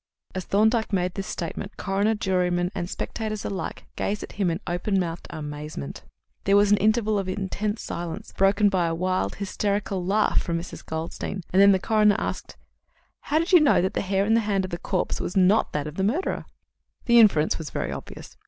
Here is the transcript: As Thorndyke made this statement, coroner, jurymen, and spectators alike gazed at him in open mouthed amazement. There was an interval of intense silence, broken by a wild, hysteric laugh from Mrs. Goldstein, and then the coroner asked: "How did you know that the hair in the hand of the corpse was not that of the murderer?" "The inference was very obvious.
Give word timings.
As 0.33 0.45
Thorndyke 0.45 0.91
made 0.91 1.13
this 1.13 1.27
statement, 1.27 1.77
coroner, 1.77 2.15
jurymen, 2.15 2.71
and 2.73 2.89
spectators 2.89 3.45
alike 3.45 3.85
gazed 3.95 4.23
at 4.23 4.31
him 4.31 4.49
in 4.49 4.59
open 4.65 4.99
mouthed 4.99 5.27
amazement. 5.29 6.01
There 6.45 6.55
was 6.57 6.71
an 6.71 6.77
interval 6.77 7.19
of 7.19 7.29
intense 7.29 7.83
silence, 7.83 8.33
broken 8.35 8.67
by 8.67 8.87
a 8.87 8.95
wild, 8.95 9.35
hysteric 9.35 9.91
laugh 9.91 10.41
from 10.41 10.57
Mrs. 10.57 10.83
Goldstein, 10.83 11.43
and 11.53 11.61
then 11.61 11.71
the 11.71 11.77
coroner 11.77 12.15
asked: 12.17 12.57
"How 13.25 13.37
did 13.37 13.51
you 13.51 13.59
know 13.59 13.79
that 13.79 13.93
the 13.93 14.01
hair 14.01 14.25
in 14.25 14.33
the 14.33 14.39
hand 14.39 14.65
of 14.65 14.71
the 14.71 14.79
corpse 14.79 15.21
was 15.21 15.37
not 15.37 15.71
that 15.73 15.85
of 15.85 15.97
the 15.97 16.03
murderer?" 16.03 16.45
"The 17.05 17.19
inference 17.19 17.59
was 17.59 17.69
very 17.69 17.91
obvious. 17.91 18.35